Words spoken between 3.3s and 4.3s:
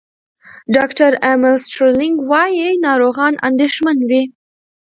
اندېښمن وي.